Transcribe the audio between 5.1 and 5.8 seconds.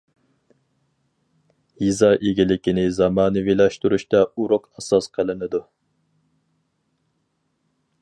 قىلىنىدۇ.